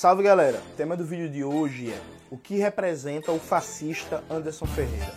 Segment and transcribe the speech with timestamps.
[0.00, 0.58] Salve galera!
[0.72, 2.00] O tema do vídeo de hoje é
[2.30, 5.12] o que representa o fascista Anderson Ferreira.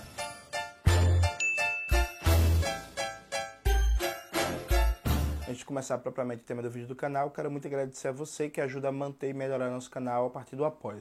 [5.48, 8.50] Antes de começar propriamente o tema do vídeo do canal, quero muito agradecer a você
[8.50, 11.00] que ajuda a manter e melhorar nosso canal a partir do apoio.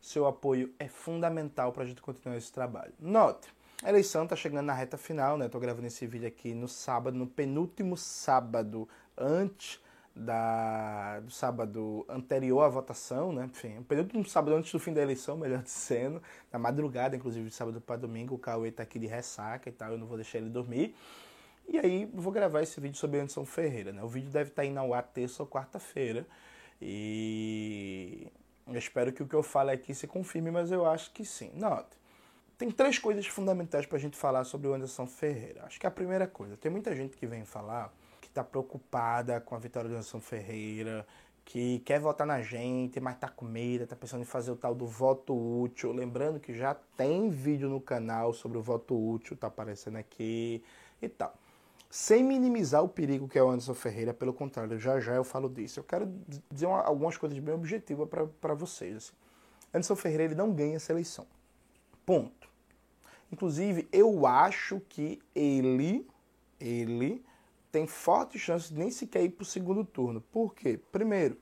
[0.00, 2.92] Seu apoio é fundamental para a gente continuar esse trabalho.
[3.00, 3.48] Note,
[3.82, 5.46] a eleição está chegando na reta final, né?
[5.46, 8.88] Estou gravando esse vídeo aqui no sábado, no penúltimo sábado
[9.18, 9.80] antes
[10.16, 13.44] da, do sábado anterior à votação, né?
[13.44, 17.54] Enfim, o penúltimo sábado antes do fim da eleição, melhor dizendo, na madrugada, inclusive de
[17.54, 20.38] sábado para domingo, o Cauê está aqui de ressaca e tal, eu não vou deixar
[20.38, 20.96] ele dormir.
[21.68, 24.02] E aí vou gravar esse vídeo sobre Anderson Ferreira, né?
[24.02, 26.26] O vídeo deve estar tá indo ao ar terça ou quarta-feira.
[26.80, 28.28] E
[28.66, 31.50] eu espero que o que eu falo aqui se confirme, mas eu acho que sim.
[31.54, 31.96] Note,
[32.56, 35.64] tem três coisas fundamentais para a gente falar sobre o Anderson Ferreira.
[35.64, 37.92] Acho que a primeira coisa, tem muita gente que vem falar
[38.36, 41.06] está preocupada com a vitória do Anderson Ferreira,
[41.42, 44.74] que quer votar na gente, mas está com medo, está pensando em fazer o tal
[44.74, 45.92] do voto útil.
[45.92, 50.62] Lembrando que já tem vídeo no canal sobre o voto útil, está aparecendo aqui
[51.00, 51.34] e tal.
[51.88, 55.48] Sem minimizar o perigo que é o Anderson Ferreira, pelo contrário, já já eu falo
[55.48, 55.80] disso.
[55.80, 56.12] Eu quero
[56.50, 58.08] dizer uma, algumas coisas bem objetivas
[58.40, 58.96] para vocês.
[58.96, 59.12] Assim.
[59.72, 61.26] Anderson Ferreira ele não ganha essa eleição.
[62.04, 62.50] Ponto.
[63.32, 66.06] Inclusive, eu acho que ele,
[66.60, 67.24] ele
[67.76, 70.22] tem fortes chances de nem sequer ir para o segundo turno.
[70.32, 70.80] Por quê?
[70.90, 71.36] Primeiro,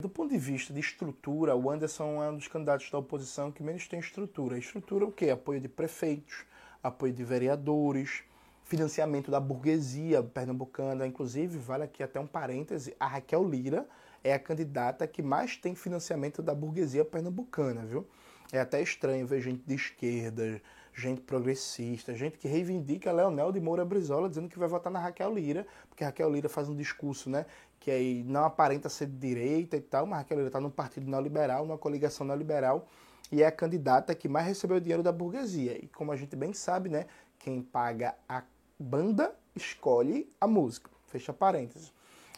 [0.00, 3.62] do ponto de vista de estrutura, o Anderson é um dos candidatos da oposição que
[3.62, 4.58] menos tem estrutura.
[4.58, 5.30] Estrutura o quê?
[5.30, 6.44] Apoio de prefeitos,
[6.82, 8.24] apoio de vereadores,
[8.64, 11.06] financiamento da burguesia pernambucana.
[11.06, 13.86] Inclusive, vale aqui até um parêntese, a Raquel Lira
[14.24, 18.04] é a candidata que mais tem financiamento da burguesia pernambucana, viu?
[18.50, 20.60] É até estranho ver gente de esquerda,
[20.96, 25.32] gente progressista, gente que reivindica Leonel de Moura Brizola dizendo que vai votar na Raquel
[25.32, 27.44] Lira, porque Raquel Lira faz um discurso, né,
[27.78, 31.08] que aí não aparenta ser de direita e tal, mas Raquel Lira está num partido
[31.08, 32.88] neoliberal, numa coligação neoliberal,
[33.30, 35.76] e é a candidata que mais recebeu dinheiro da burguesia.
[35.76, 37.06] E como a gente bem sabe, né,
[37.38, 38.42] quem paga a
[38.78, 40.90] banda escolhe a música.
[41.06, 41.92] Fecha parênteses.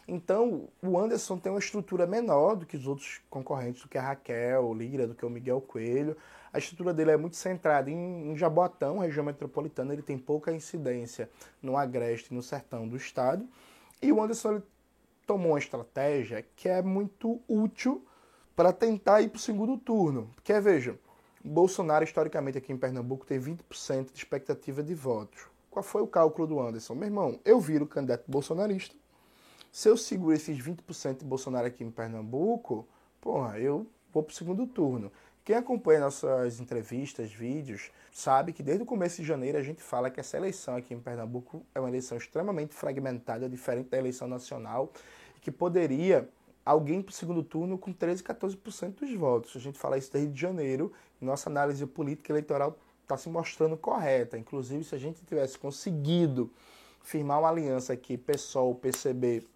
[0.07, 4.01] Então, o Anderson tem uma estrutura menor do que os outros concorrentes, do que a
[4.01, 6.17] Raquel Lira, do que o Miguel Coelho.
[6.51, 11.29] A estrutura dele é muito centrada em, em Jaboatão, região metropolitana, ele tem pouca incidência
[11.61, 13.47] no agreste, no sertão do estado.
[14.01, 14.61] E o Anderson
[15.25, 18.05] tomou uma estratégia que é muito útil
[18.55, 20.31] para tentar ir para o segundo turno.
[20.35, 20.97] Porque, veja,
[21.43, 25.47] Bolsonaro, historicamente, aqui em Pernambuco, tem 20% de expectativa de votos.
[25.69, 26.95] Qual foi o cálculo do Anderson?
[26.95, 28.95] Meu irmão, eu viro candidato bolsonarista,
[29.71, 32.87] se eu seguro esses 20% de Bolsonaro aqui em Pernambuco,
[33.21, 35.11] porra, eu vou para o segundo turno.
[35.49, 40.11] Quem acompanha nossas entrevistas, vídeos, sabe que desde o começo de janeiro a gente fala
[40.11, 44.93] que essa eleição aqui em Pernambuco é uma eleição extremamente fragmentada, diferente da eleição nacional,
[45.41, 46.29] que poderia
[46.63, 49.55] alguém para o segundo turno com 13, 14% dos votos.
[49.55, 54.37] A gente fala isso desde janeiro, nossa análise política eleitoral está se mostrando correta.
[54.37, 56.51] Inclusive, se a gente tivesse conseguido
[57.01, 59.47] firmar uma aliança aqui, PSOL, PCB,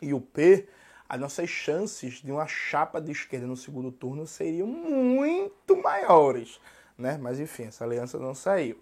[0.00, 0.66] e o P,
[1.12, 6.58] as nossas chances de uma chapa de esquerda no segundo turno seriam muito maiores,
[6.96, 7.18] né?
[7.20, 8.78] Mas enfim, essa aliança não saiu.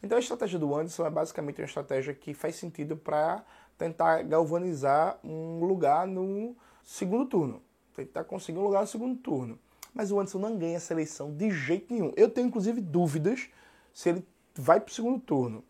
[0.00, 3.44] Então a estratégia do Anderson é basicamente uma estratégia que faz sentido para
[3.76, 7.60] tentar galvanizar um lugar no segundo turno,
[7.96, 9.58] tentar conseguir um lugar no segundo turno.
[9.92, 12.12] Mas o Anderson não ganha essa eleição de jeito nenhum.
[12.16, 13.48] Eu tenho inclusive dúvidas
[13.92, 14.24] se ele
[14.54, 15.64] vai para o segundo turno.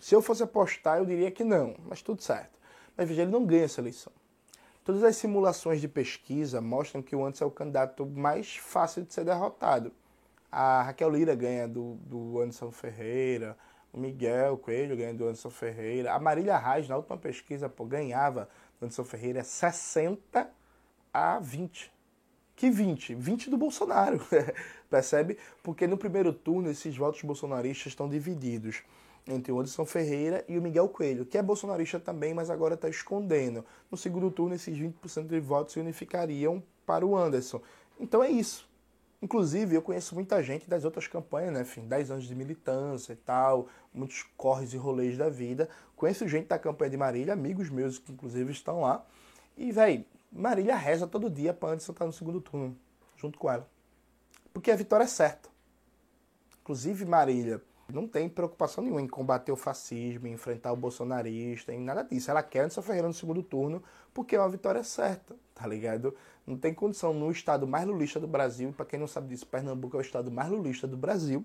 [0.00, 2.56] Se eu fosse apostar, eu diria que não, mas tudo certo.
[2.96, 4.12] Mas veja, ele não ganha essa eleição.
[4.90, 9.14] Todas as simulações de pesquisa mostram que o Anderson é o candidato mais fácil de
[9.14, 9.92] ser derrotado.
[10.50, 13.56] A Raquel Lira ganha do, do Anderson Ferreira,
[13.92, 18.48] o Miguel Coelho ganha do Anderson Ferreira, a Marília Reis, na última pesquisa, pô, ganhava
[18.80, 20.50] do Anderson Ferreira 60
[21.14, 21.92] a 20.
[22.56, 23.14] Que 20?
[23.14, 24.20] 20 do Bolsonaro,
[24.90, 25.38] percebe?
[25.62, 28.82] Porque no primeiro turno esses votos bolsonaristas estão divididos
[29.26, 32.88] entre o Anderson Ferreira e o Miguel Coelho, que é bolsonarista também, mas agora está
[32.88, 33.64] escondendo.
[33.90, 37.60] No segundo turno, esses 20% de votos se unificariam para o Anderson.
[37.98, 38.68] Então é isso.
[39.22, 41.60] Inclusive, eu conheço muita gente das outras campanhas, né?
[41.60, 45.68] Enfim, 10 anos de militância e tal, muitos corres e rolês da vida.
[45.94, 49.04] Conheço gente da campanha de Marília, amigos meus que inclusive estão lá.
[49.58, 52.74] E, velho, Marília reza todo dia para Anderson estar no segundo turno,
[53.14, 53.68] junto com ela.
[54.54, 55.50] Porque a vitória é certa.
[56.62, 57.60] Inclusive, Marília,
[57.92, 62.30] não tem preocupação nenhuma em combater o fascismo, em enfrentar o bolsonarista, em nada disso.
[62.30, 63.82] Ela quer Anderson Ferreira no segundo turno
[64.12, 66.14] porque é uma vitória certa, tá ligado?
[66.46, 69.96] Não tem condição no estado mais lulista do Brasil, para quem não sabe disso, Pernambuco
[69.96, 71.44] é o estado mais lulista do Brasil,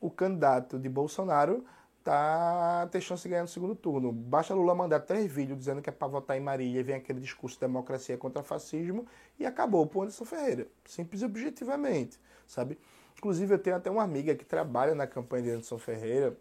[0.00, 1.64] o candidato de Bolsonaro
[2.02, 4.10] tá ter chance de ganhar no segundo turno.
[4.10, 7.56] Basta Lula mandar três vídeos dizendo que é para votar em Marília vem aquele discurso
[7.56, 9.06] de democracia contra fascismo
[9.38, 10.66] e acabou pro Anderson Ferreira.
[10.86, 12.78] Simples e objetivamente, sabe?
[13.20, 16.34] Inclusive, eu tenho até uma amiga que trabalha na campanha de Anderson Ferreira.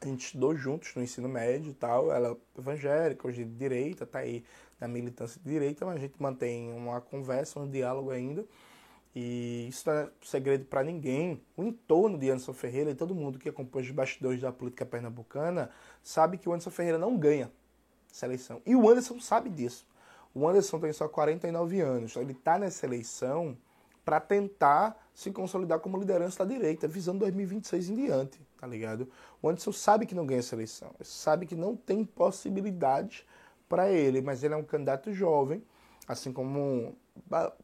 [0.00, 2.10] A gente estudou juntos no ensino médio e tal.
[2.10, 4.42] Ela é evangélica, hoje de direita, tá aí
[4.80, 8.46] na militância de direita, mas a gente mantém uma conversa, um diálogo ainda.
[9.14, 11.38] E isso não é segredo para ninguém.
[11.54, 15.68] O entorno de Anderson Ferreira e todo mundo que acompanha os bastidores da política pernambucana
[16.02, 17.52] sabe que o Anderson Ferreira não ganha
[18.10, 18.62] essa eleição.
[18.64, 19.86] E o Anderson sabe disso.
[20.34, 22.12] O Anderson tem só 49 anos.
[22.12, 23.54] Então ele está nessa eleição
[24.02, 29.08] para tentar se consolidar como liderança da direita, visando 2026 em diante, tá ligado?
[29.40, 30.90] O Anderson sabe que não ganha essa eleição.
[31.00, 33.26] Ele sabe que não tem possibilidade
[33.66, 35.62] para ele, mas ele é um candidato jovem,
[36.06, 36.94] assim como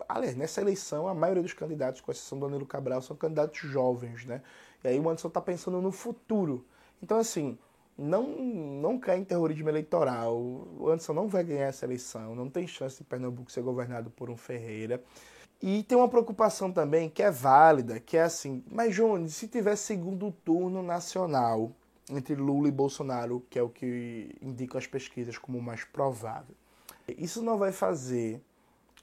[0.09, 4.25] aliás, nessa eleição, a maioria dos candidatos, com exceção do Danilo Cabral, são candidatos jovens,
[4.25, 4.41] né?
[4.83, 6.65] E aí o Anderson está pensando no futuro.
[7.03, 7.59] Então, assim,
[7.99, 10.35] não, não quer em terrorismo eleitoral.
[10.35, 12.35] O Anderson não vai ganhar essa eleição.
[12.35, 15.03] Não tem chance de Pernambuco ser governado por um Ferreira.
[15.63, 19.77] E tem uma preocupação também que é válida, que é assim, mas Jones, se tiver
[19.77, 21.71] segundo turno nacional
[22.11, 26.57] entre Lula e Bolsonaro, que é o que indicam as pesquisas como mais provável,
[27.17, 28.43] isso não vai fazer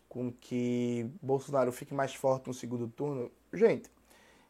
[0.09, 3.31] com que Bolsonaro fique mais forte no segundo turno.
[3.53, 3.89] Gente,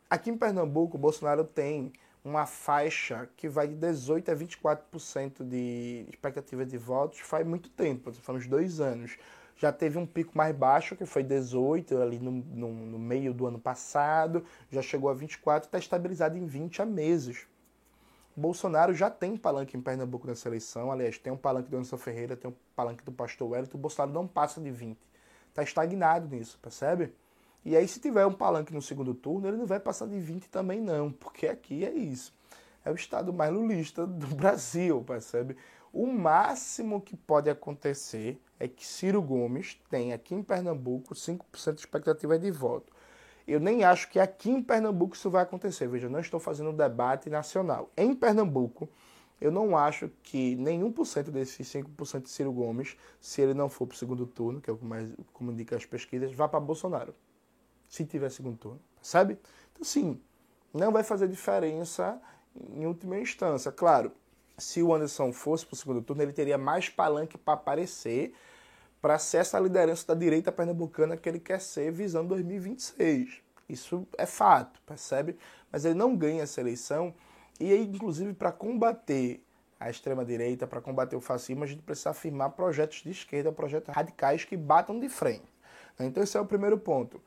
[0.10, 6.66] aqui em Pernambuco, Bolsonaro tem uma faixa que vai de 18% a 24% de expectativa
[6.66, 9.18] de votos faz muito tempo, faz uns dois anos.
[9.60, 13.46] Já teve um pico mais baixo, que foi 18, ali no, no, no meio do
[13.46, 17.46] ano passado, já chegou a 24, está estabilizado em 20 há meses.
[18.36, 22.38] Bolsonaro já tem palanque em Pernambuco nessa eleição, aliás, tem um palanque do Anderson Ferreira,
[22.38, 24.98] tem um palanque do Pastor Wellington, o Bolsonaro não passa de 20
[25.50, 27.14] está estagnado nisso, percebe?
[27.64, 30.50] E aí, se tiver um palanque no segundo turno, ele não vai passar de 20
[30.50, 32.34] também, não, porque aqui é isso.
[32.86, 35.58] É o estado mais lulista do Brasil, percebe?
[35.92, 41.80] O máximo que pode acontecer é que Ciro Gomes tem aqui em Pernambuco 5% de
[41.80, 42.94] expectativa de voto.
[43.48, 45.88] Eu nem acho que aqui em Pernambuco isso vai acontecer.
[45.88, 47.90] Veja, eu não estou fazendo um debate nacional.
[47.98, 48.88] Em Pernambuco,
[49.42, 53.68] eu não acho que nenhum por cento desses 5% de Ciro Gomes, se ele não
[53.68, 56.48] for para o segundo turno, que é o que mais como indicam as pesquisas, vá
[56.48, 57.16] para Bolsonaro.
[57.88, 59.40] Se tiver segundo turno, sabe?
[59.72, 60.22] Então, sim,
[60.72, 62.22] não vai fazer diferença
[62.56, 63.72] em última instância.
[63.72, 64.12] Claro,
[64.60, 68.34] se o Anderson fosse para o segundo turno, ele teria mais palanque para aparecer
[69.02, 73.42] para ser essa liderança da direita pernambucana que ele quer ser visando 2026.
[73.68, 75.38] Isso é fato, percebe?
[75.72, 77.14] Mas ele não ganha essa eleição
[77.60, 79.44] e aí, inclusive, para combater
[79.80, 84.44] a extrema-direita, para combater o fascismo, a gente precisa afirmar projetos de esquerda, projetos radicais
[84.44, 85.48] que batam de frente.
[86.00, 87.22] Então, esse é o primeiro ponto.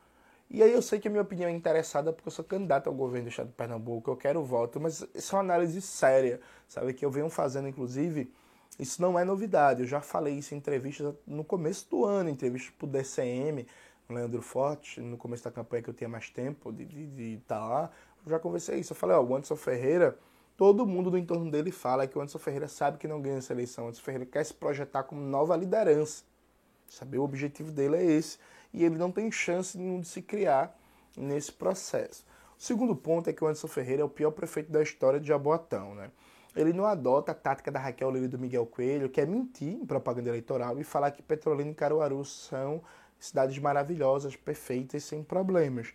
[0.53, 2.93] E aí eu sei que a minha opinião é interessada porque eu sou candidato ao
[2.93, 6.93] governo do estado de Pernambuco, eu quero voto, mas isso é uma análise séria, sabe?
[6.93, 8.31] Que eu venho fazendo, inclusive,
[8.79, 9.81] isso não é novidade.
[9.81, 13.67] Eu já falei isso em entrevistas no começo do ano, entrevistas para o DCM,
[14.07, 17.37] Leandro Forte, no começo da campanha que eu tinha mais tempo de estar de, de
[17.47, 17.91] tá lá
[18.27, 18.93] já conversei isso.
[18.93, 20.17] Eu falei, ó, o Anderson Ferreira,
[20.55, 23.53] todo mundo do entorno dele fala que o Anderson Ferreira sabe que não ganha essa
[23.53, 23.85] eleição.
[23.85, 26.23] O Anderson Ferreira quer se projetar como nova liderança.
[26.87, 28.37] Saber o objetivo dele é esse.
[28.73, 30.77] E ele não tem chance de se criar
[31.15, 32.25] nesse processo.
[32.57, 35.27] O segundo ponto é que o Anderson Ferreira é o pior prefeito da história de
[35.27, 36.09] Jaboatão, né?
[36.55, 39.73] Ele não adota a tática da Raquel Lira e do Miguel Coelho, que é mentir
[39.73, 42.81] em propaganda eleitoral e falar que Petrolina e Caruaru são
[43.19, 45.93] cidades maravilhosas, perfeitas, sem problemas.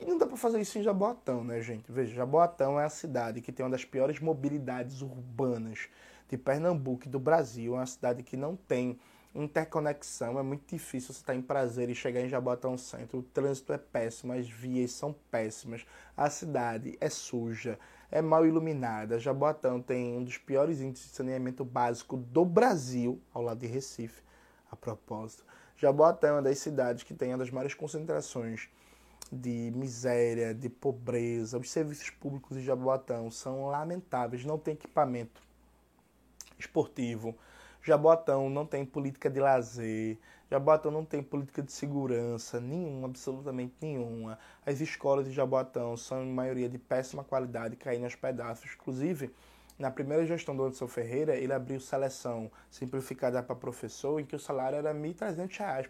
[0.00, 1.90] E não dá para fazer isso em Jaboatão, né, gente?
[1.90, 5.88] Veja, Jaboatão é a cidade que tem uma das piores mobilidades urbanas
[6.28, 7.74] de Pernambuco e do Brasil.
[7.74, 8.98] É uma cidade que não tem
[9.42, 10.38] interconexão.
[10.38, 13.18] É muito difícil você estar em prazer e chegar em Jaboatão Centro.
[13.18, 17.78] O trânsito é péssimo, as vias são péssimas, a cidade é suja,
[18.10, 19.18] é mal iluminada.
[19.18, 24.22] Jaboatão tem um dos piores índices de saneamento básico do Brasil, ao lado de Recife,
[24.70, 25.44] a propósito.
[25.76, 28.68] Jaboatão é uma das cidades que tem uma das maiores concentrações
[29.30, 31.58] de miséria, de pobreza.
[31.58, 35.42] Os serviços públicos de Jaboatão são lamentáveis, não tem equipamento
[36.58, 37.36] esportivo.
[37.82, 40.18] Jaboatão não tem política de lazer.
[40.50, 44.38] Jaboatão não tem política de segurança nenhuma, absolutamente nenhuma.
[44.64, 48.70] As escolas de Jaboatão são, em maioria, de péssima qualidade, caindo aos pedaços.
[48.74, 49.30] Inclusive,
[49.78, 54.40] na primeira gestão do Anderson Ferreira, ele abriu seleção simplificada para professor, em que o
[54.40, 55.88] salário era R$ 1.300.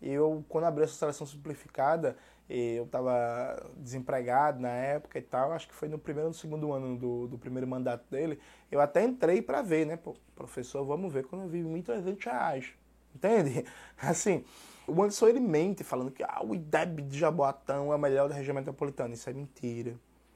[0.00, 2.16] Eu, quando abri essa seleção simplificada,
[2.48, 6.72] eu estava desempregado na época e tal, acho que foi no primeiro ou no segundo
[6.72, 8.38] ano do, do primeiro mandato dele,
[8.70, 9.96] eu até entrei para ver, né?
[9.96, 12.66] Pô, professor, vamos ver quando eu vi 1.300 reais,
[13.14, 13.64] entende?
[13.96, 14.44] Assim,
[14.86, 18.34] o Anderson ele mente falando que ah, o IDEB de Jaboatão é o melhor da
[18.34, 19.94] região metropolitana, isso é mentira.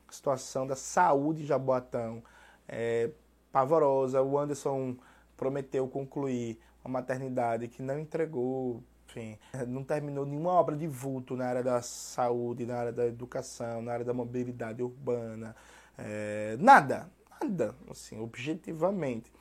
[0.08, 2.22] A situação da saúde de Jaboatão
[2.66, 3.10] é,
[3.52, 4.22] pavorosa.
[4.22, 4.96] O Anderson
[5.36, 11.46] prometeu concluir uma maternidade que não entregou, enfim, não terminou nenhuma obra de vulto na
[11.46, 15.56] área da saúde, na área da educação, na área da mobilidade urbana,
[15.96, 17.10] é, nada,
[17.40, 19.32] nada, assim, objetivamente.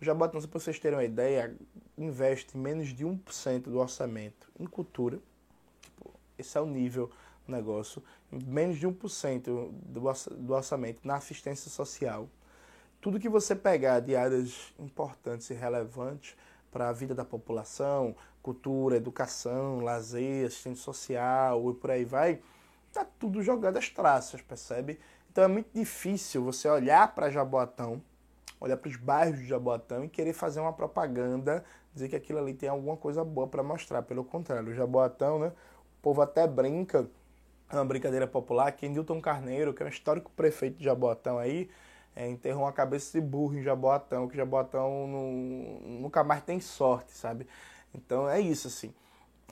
[0.00, 1.56] O Jaboatão, para vocês terem uma ideia,
[1.96, 5.20] investe menos de 1% do orçamento em cultura.
[5.80, 7.08] Tipo, esse é o nível
[7.46, 8.02] do negócio.
[8.30, 9.70] Menos de 1%
[10.36, 12.28] do orçamento na assistência social.
[13.00, 16.36] Tudo que você pegar de áreas importantes e relevantes
[16.72, 22.40] para a vida da população, cultura, educação, lazer, assistência social e por aí vai,
[22.92, 24.98] tá tudo jogado às traças, percebe?
[25.30, 28.02] Então é muito difícil você olhar para Jaboatão
[28.62, 32.54] olhar para os bairros de Jaboatão e querer fazer uma propaganda, dizer que aquilo ali
[32.54, 34.02] tem alguma coisa boa para mostrar.
[34.02, 35.48] Pelo contrário, o Jaboatão, né?
[35.48, 37.08] O povo até brinca,
[37.68, 41.68] é uma brincadeira popular, que Newton Carneiro, que é um histórico prefeito de Jaboatão aí,
[42.14, 47.46] é, enterrou uma cabeça de burro em Jaboatão, que Jaboatão nunca mais tem sorte, sabe?
[47.94, 48.94] Então é isso, assim.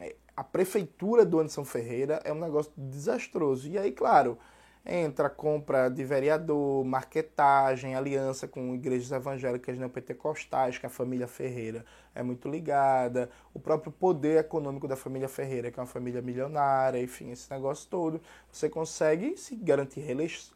[0.01, 3.69] É, a prefeitura do Anderson Ferreira é um negócio desastroso.
[3.69, 4.39] E aí, claro,
[4.85, 11.85] entra compra de vereador, marquetagem, aliança com igrejas evangélicas neopentecostais, que a família Ferreira
[12.15, 17.01] é muito ligada, o próprio poder econômico da família Ferreira, que é uma família milionária,
[17.01, 18.21] enfim, esse negócio todo.
[18.51, 20.01] Você consegue se garantir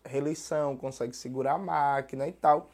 [0.05, 2.71] reeleição, consegue segurar a máquina e tal,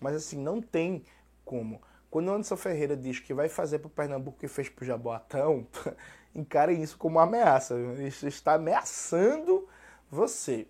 [0.00, 1.02] mas assim, não tem
[1.44, 1.80] como.
[2.10, 4.86] Quando o Anderson Ferreira diz que vai fazer para o Pernambuco que fez para o
[4.86, 5.66] Jaboatão,
[6.34, 7.74] encarem isso como uma ameaça.
[7.98, 9.68] Isso está ameaçando
[10.10, 10.66] você.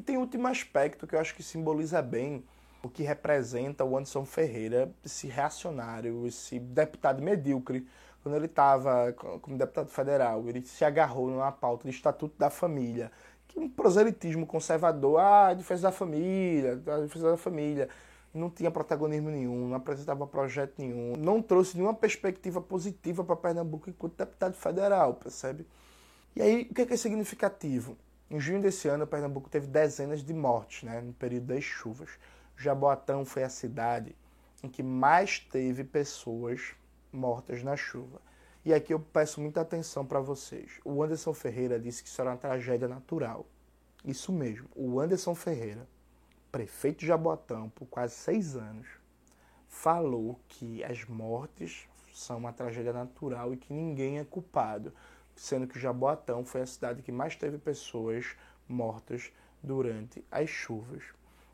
[0.00, 2.42] E tem um último aspecto que eu acho que simboliza bem
[2.82, 7.86] o que representa o Anderson Ferreira, esse reacionário, esse deputado medíocre.
[8.22, 13.12] Quando ele estava como deputado federal, ele se agarrou numa pauta de Estatuto da Família,
[13.46, 17.86] que é um proselitismo conservador, ah, defesa da família, defesa da família.
[18.32, 23.90] Não tinha protagonismo nenhum, não apresentava projeto nenhum, não trouxe nenhuma perspectiva positiva para Pernambuco
[23.90, 25.66] enquanto deputado federal, percebe?
[26.34, 27.98] E aí, o que é, que é significativo?
[28.30, 32.10] Em junho desse ano, Pernambuco teve dezenas de mortes né, no período das chuvas.
[32.56, 34.14] Jaboatão foi a cidade
[34.62, 36.74] em que mais teve pessoas
[37.12, 38.20] mortas na chuva.
[38.64, 40.78] E aqui eu peço muita atenção para vocês.
[40.84, 43.46] O Anderson Ferreira disse que isso era uma tragédia natural.
[44.04, 44.68] Isso mesmo.
[44.76, 45.88] O Anderson Ferreira,
[46.52, 48.86] prefeito de Jaboatão por quase seis anos,
[49.66, 54.92] falou que as mortes são uma tragédia natural e que ninguém é culpado
[55.40, 58.36] sendo que Jaboatão foi a cidade que mais teve pessoas
[58.68, 59.32] mortas
[59.62, 61.02] durante as chuvas.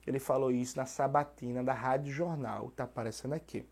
[0.05, 3.65] Ele falou isso na sabatina da Rádio Jornal, está aparecendo aqui.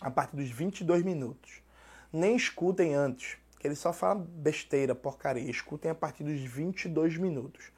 [0.00, 1.64] A partir dos 22 minutos.
[2.12, 5.50] Nem escutem antes, que ele só fala besteira, porcaria.
[5.50, 7.72] Escutem a partir dos 22 minutos.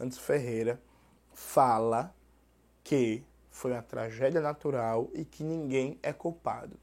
[0.00, 0.80] Antes Ferreira
[1.34, 2.14] fala
[2.82, 6.74] que foi uma tragédia natural e que ninguém é culpado.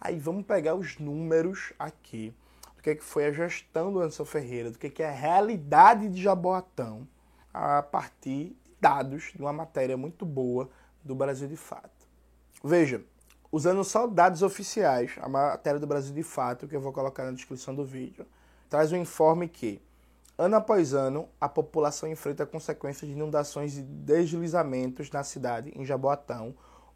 [0.00, 2.34] Aí vamos pegar os números aqui
[2.78, 5.08] do que, é que foi a gestão do Anderson Ferreira, do que, é que é
[5.08, 7.08] a realidade de Jaboatão,
[7.52, 10.70] a partir de dados de uma matéria muito boa
[11.02, 12.06] do Brasil de Fato.
[12.62, 13.04] Veja,
[13.50, 17.32] usando só dados oficiais, a matéria do Brasil de Fato, que eu vou colocar na
[17.32, 18.24] descrição do vídeo,
[18.70, 19.82] traz um informe que,
[20.36, 26.54] ano após ano, a população enfrenta consequências de inundações e deslizamentos na cidade, em Jaboatão,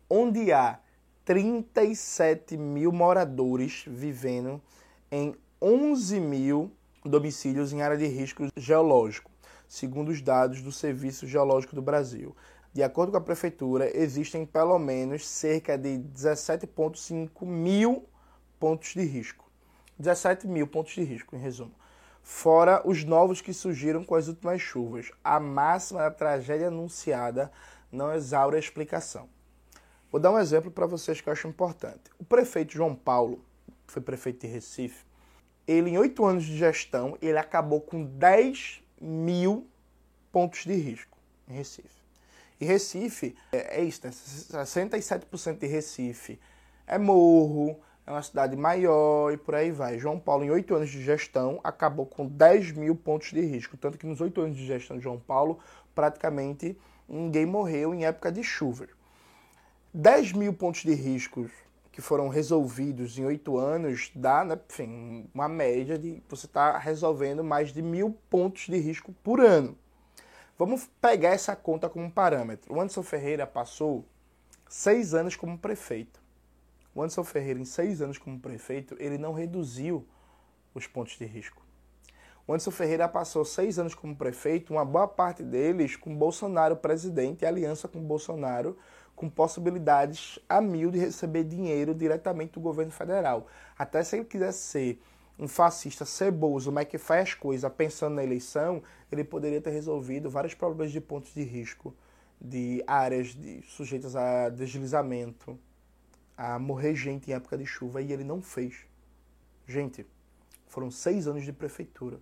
[0.08, 0.78] onde há
[1.24, 4.62] 37 mil moradores vivendo
[5.10, 5.34] em
[5.64, 6.72] 11 mil
[7.04, 9.30] domicílios em área de risco geológico,
[9.68, 12.34] segundo os dados do Serviço Geológico do Brasil.
[12.72, 18.04] De acordo com a Prefeitura, existem pelo menos cerca de 17,5 mil
[18.58, 19.48] pontos de risco.
[20.00, 21.76] 17 mil pontos de risco, em resumo.
[22.24, 25.12] Fora os novos que surgiram com as últimas chuvas.
[25.22, 27.52] A máxima da tragédia anunciada
[27.92, 29.28] não exaure a explicação.
[30.10, 32.10] Vou dar um exemplo para vocês que eu acho importante.
[32.18, 33.44] O prefeito João Paulo,
[33.86, 35.11] que foi prefeito de Recife,
[35.66, 39.66] ele em oito anos de gestão, ele acabou com 10 mil
[40.30, 42.02] pontos de risco em Recife.
[42.60, 44.12] E Recife é, é isso, né?
[44.12, 46.38] 67% de Recife
[46.86, 49.98] é morro, é uma cidade maior e por aí vai.
[49.98, 53.76] João Paulo, em oito anos de gestão, acabou com 10 mil pontos de risco.
[53.76, 55.58] Tanto que nos oito anos de gestão de João Paulo,
[55.94, 56.76] praticamente
[57.08, 58.88] ninguém morreu em época de chuvas.
[59.94, 61.50] 10 mil pontos de risco
[61.92, 66.78] que foram resolvidos em oito anos dá, né, enfim, uma média de você estar tá
[66.78, 69.76] resolvendo mais de mil pontos de risco por ano.
[70.58, 72.74] Vamos pegar essa conta como parâmetro.
[72.74, 74.06] O Anderson Ferreira passou
[74.68, 76.20] seis anos como prefeito.
[76.94, 80.06] O Anderson Ferreira, em seis anos como prefeito, ele não reduziu
[80.74, 81.62] os pontos de risco.
[82.46, 87.44] O Anderson Ferreira passou seis anos como prefeito, uma boa parte deles com Bolsonaro presidente
[87.44, 88.78] aliança com Bolsonaro,
[89.14, 93.46] com possibilidades a mil de receber dinheiro diretamente do governo federal.
[93.78, 95.02] Até se ele quisesse ser
[95.38, 100.30] um fascista ceboso, mas que faz as coisas pensando na eleição, ele poderia ter resolvido
[100.30, 101.94] vários problemas de pontos de risco,
[102.40, 105.58] de áreas de, sujeitas a deslizamento,
[106.36, 108.86] a morrer gente em época de chuva, e ele não fez.
[109.66, 110.06] Gente,
[110.66, 112.20] foram seis anos de prefeitura.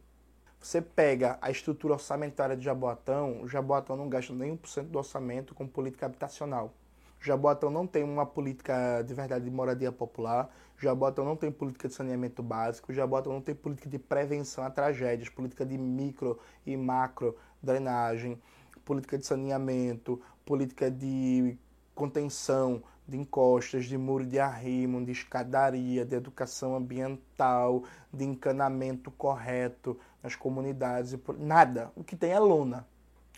[0.60, 5.54] Você pega a estrutura orçamentária de Jaboatão, o Jaboatão não gasta nem 1% do orçamento
[5.54, 6.74] com política habitacional.
[7.20, 11.94] Jaboatão não tem uma política de verdade de moradia popular, Jaboatão não tem política de
[11.94, 17.36] saneamento básico, Jaboatão não tem política de prevenção a tragédias, política de micro e macro
[17.62, 18.40] drenagem,
[18.84, 21.58] política de saneamento, política de
[21.94, 29.98] contenção de encostas, de muro de arrimo, de escadaria, de educação ambiental, de encanamento correto
[30.22, 31.14] nas comunidades.
[31.38, 31.90] Nada.
[31.96, 32.86] O que tem é lona.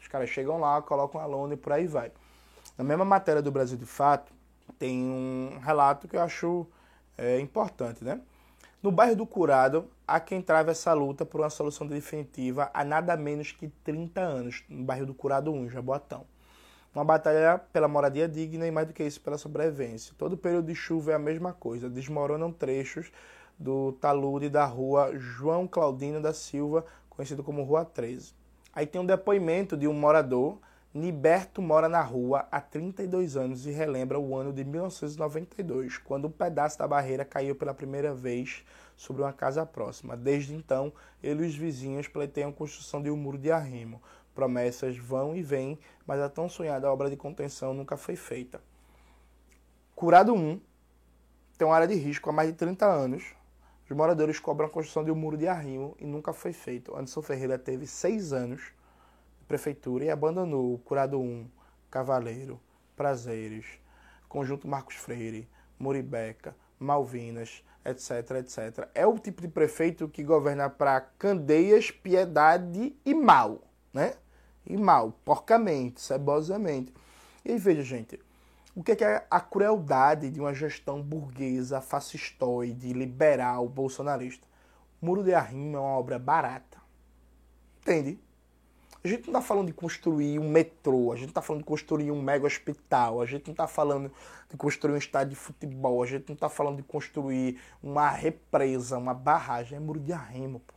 [0.00, 2.12] Os caras chegam lá, colocam a lona e por aí vai.
[2.76, 4.32] Na mesma matéria do Brasil de Fato,
[4.78, 6.66] tem um relato que eu acho
[7.16, 8.20] é, importante, né?
[8.82, 13.16] No bairro do Curado, há quem trava essa luta por uma solução definitiva há nada
[13.16, 16.26] menos que 30 anos, no bairro do Curado 1, Jaboatão.
[16.92, 20.14] Uma batalha pela moradia digna e mais do que isso pela sobrevivência.
[20.18, 23.12] Todo período de chuva é a mesma coisa, desmoronam trechos
[23.58, 28.34] do talude da rua João Claudino da Silva, conhecido como Rua 13.
[28.74, 30.58] Aí tem um depoimento de um morador,
[30.94, 36.30] Niberto mora na rua há 32 anos e relembra o ano de 1992, quando um
[36.30, 38.62] pedaço da barreira caiu pela primeira vez
[38.94, 40.14] sobre uma casa próxima.
[40.14, 44.02] Desde então, ele e os vizinhos pleiteiam a construção de um muro de arrimo.
[44.34, 48.60] Promessas vão e vêm, mas a tão sonhada obra de contenção nunca foi feita.
[49.94, 50.60] Curado 1
[51.56, 53.34] tem uma área de risco há mais de 30 anos.
[53.88, 56.94] Os moradores cobram a construção de um muro de arrimo e nunca foi feito.
[56.94, 58.72] Anderson Ferreira teve seis anos
[59.42, 61.46] prefeitura e abandonou Curado 1,
[61.90, 62.60] Cavaleiro,
[62.96, 63.66] Prazeres,
[64.28, 68.88] Conjunto Marcos Freire, Muribeca, Malvinas, etc, etc.
[68.94, 73.60] É o tipo de prefeito que governa para Candeias, Piedade e Mal,
[73.92, 74.14] né?
[74.64, 76.94] E mal, porcamente, cebosamente.
[77.44, 78.20] E aí, veja, gente,
[78.74, 84.46] o que é a crueldade de uma gestão burguesa, fascistoide, liberal, bolsonarista?
[85.00, 86.78] Muro de Arrimo é uma obra barata.
[87.80, 88.20] Entende?
[89.04, 92.12] A gente não está falando de construir um metrô, a gente está falando de construir
[92.12, 94.12] um mega hospital, a gente não está falando
[94.48, 98.96] de construir um estádio de futebol, a gente não está falando de construir uma represa,
[98.98, 99.76] uma barragem.
[99.76, 100.74] É muro de arrimo, pô.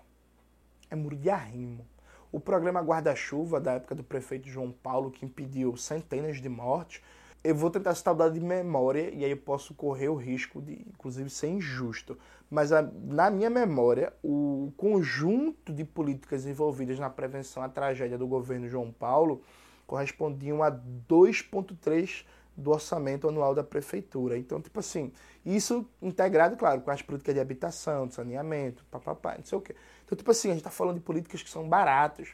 [0.90, 1.86] É muro de arrimo.
[2.32, 7.04] O programa Guarda-Chuva, da época do prefeito João Paulo, que impediu centenas de mortes,
[7.46, 10.74] eu vou tentar o dado de memória e aí eu posso correr o risco de,
[10.74, 12.18] inclusive, ser injusto.
[12.50, 18.26] Mas a, na minha memória, o conjunto de políticas envolvidas na prevenção à tragédia do
[18.26, 19.44] governo João Paulo
[19.86, 22.26] correspondiam a 2,3%
[22.58, 24.38] do orçamento anual da prefeitura.
[24.38, 25.12] Então, tipo assim,
[25.46, 29.76] isso integrado, claro, com as políticas de habitação, de saneamento, papapá, não sei o quê.
[30.04, 32.30] Então, tipo assim, a gente está falando de políticas que são baratas.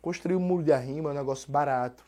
[0.00, 2.04] Construir um muro de arrimo é um negócio barato.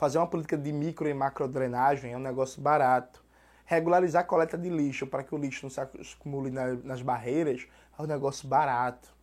[0.00, 3.22] Fazer uma política de micro e macro drenagem é um negócio barato.
[3.66, 7.66] Regularizar a coleta de lixo para que o lixo não se acumule nas barreiras
[7.98, 9.14] é um negócio barato.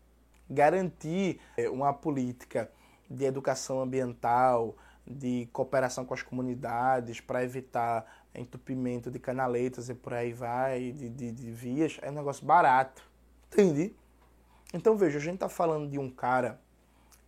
[0.48, 2.70] Garantir é, uma política
[3.10, 10.14] de educação ambiental, de cooperação com as comunidades para evitar entupimento de canaletas e por
[10.14, 13.02] aí vai, de, de, de vias, é um negócio barato.
[13.52, 13.96] Entende?
[14.72, 16.62] Então veja, a gente está falando de um cara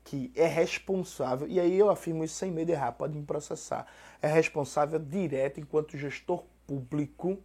[0.09, 3.85] que é responsável, e aí eu afirmo isso sem medo de errar, pode me processar,
[4.19, 7.37] é responsável direto enquanto gestor público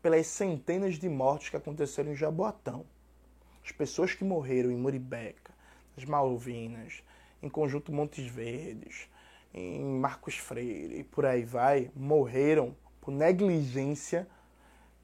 [0.00, 2.86] pelas centenas de mortes que aconteceram em Jaboatão.
[3.62, 5.52] As pessoas que morreram em Muribeca,
[5.94, 7.02] nas Malvinas,
[7.42, 9.06] em Conjunto Montes Verdes,
[9.52, 14.26] em Marcos Freire e por aí vai, morreram por negligência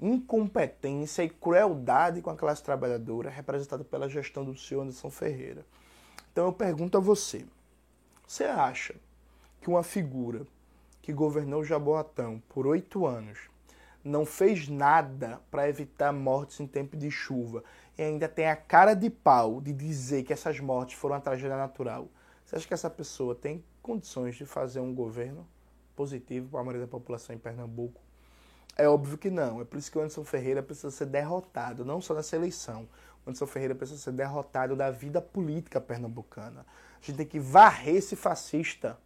[0.01, 5.63] incompetência e crueldade com a classe trabalhadora representada pela gestão do senhor Anderson Ferreira.
[6.33, 7.45] Então eu pergunto a você:
[8.27, 8.95] você acha
[9.61, 10.47] que uma figura
[11.03, 13.39] que governou Jaboatão por oito anos
[14.03, 17.63] não fez nada para evitar mortes em tempo de chuva
[17.99, 21.57] e ainda tem a cara de pau de dizer que essas mortes foram uma tragédia
[21.57, 22.09] natural?
[22.45, 25.47] Você acha que essa pessoa tem condições de fazer um governo
[25.95, 28.01] positivo para a maioria da população em Pernambuco?
[28.77, 29.61] É óbvio que não.
[29.61, 32.89] É por isso que o Anderson Ferreira precisa ser derrotado, não só nessa eleição.
[33.27, 36.65] Anderson Ferreira precisa ser derrotado da vida política pernambucana.
[37.01, 38.99] A gente tem que varrer esse fascista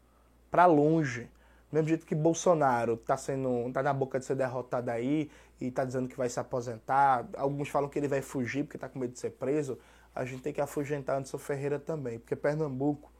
[0.50, 1.30] para longe.
[1.70, 5.66] Do mesmo jeito que Bolsonaro está sendo, tá na boca de ser derrotado aí e
[5.66, 7.26] está dizendo que vai se aposentar.
[7.36, 9.78] Alguns falam que ele vai fugir porque está com medo de ser preso.
[10.14, 13.10] A gente tem que afugentar Anderson Ferreira também, porque Pernambuco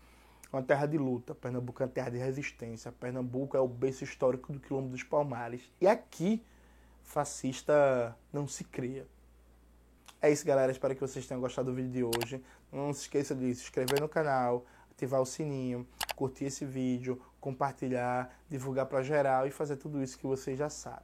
[0.52, 4.04] é uma terra de luta, Pernambuco é uma terra de resistência, Pernambuco é o berço
[4.04, 5.62] histórico do Quilombo dos Palmares.
[5.80, 6.44] E aqui,
[7.02, 9.04] fascista não se cria.
[10.24, 10.72] É isso, galera.
[10.72, 12.42] Espero que vocês tenham gostado do vídeo de hoje.
[12.72, 18.34] Não se esqueça de se inscrever no canal, ativar o sininho, curtir esse vídeo, compartilhar,
[18.48, 21.02] divulgar para geral e fazer tudo isso que vocês já sabem.